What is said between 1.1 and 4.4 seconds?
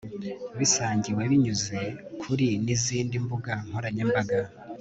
binyuze kuri nizindi mbuga nkoranyambaga